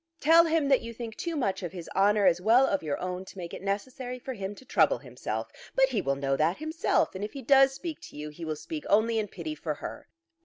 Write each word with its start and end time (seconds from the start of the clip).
Tell 0.19 0.45
him 0.45 0.67
that 0.69 0.81
you 0.81 0.95
think 0.95 1.15
too 1.15 1.35
much 1.35 1.61
of 1.61 1.71
his 1.73 1.87
honour 1.95 2.25
as 2.25 2.41
well 2.41 2.65
of 2.65 2.81
your 2.81 2.97
own 2.97 3.23
to 3.25 3.37
make 3.37 3.53
it 3.53 3.61
necessary 3.61 4.17
for 4.17 4.33
him 4.33 4.55
to 4.55 4.65
trouble 4.65 4.97
himself. 4.97 5.51
But 5.75 5.89
he 5.89 6.01
will 6.01 6.15
know 6.15 6.35
that 6.37 6.57
himself, 6.57 7.13
and 7.13 7.23
if 7.23 7.33
he 7.33 7.43
does 7.43 7.75
speak 7.75 7.99
to 8.01 8.17
you, 8.17 8.29
he 8.29 8.43
will 8.43 8.55
speak 8.55 8.83
only 8.89 9.19
in 9.19 9.27
pity 9.27 9.53
for 9.53 9.75
her." 9.75 10.07